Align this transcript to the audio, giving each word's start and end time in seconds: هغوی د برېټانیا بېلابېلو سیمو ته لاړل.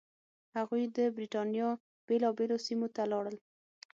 هغوی 0.57 0.83
د 0.97 0.99
برېټانیا 1.15 1.69
بېلابېلو 2.07 2.57
سیمو 2.65 2.87
ته 2.95 3.03
لاړل. 3.11 3.37